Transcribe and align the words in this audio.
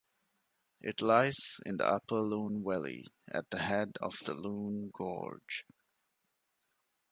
It 0.81 0.99
lies 1.03 1.37
in 1.63 1.77
the 1.77 1.85
upper 1.85 2.21
Lune 2.21 2.63
Valley, 2.67 3.05
at 3.31 3.51
the 3.51 3.59
head 3.59 3.97
of 4.01 4.15
the 4.25 4.33
Lune 4.33 4.89
Gorge. 4.91 5.63